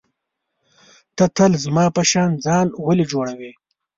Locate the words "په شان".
1.95-2.31